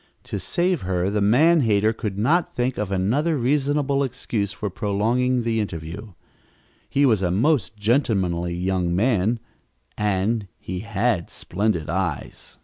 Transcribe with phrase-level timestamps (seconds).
[0.23, 5.43] To save her, the man hater could not think of another reasonable excuse for prolonging
[5.43, 6.13] the interview.
[6.89, 9.39] He was a most gentlemanly young man,
[9.99, 12.57] and he had splendid eyes!